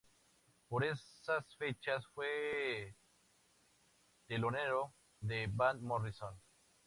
Por 0.67 0.83
esas 0.83 1.55
fechas 1.57 2.07
fue 2.15 2.95
telonero 4.25 4.95
de 5.19 5.47
Van 5.53 5.79
Morrison. 5.83 6.35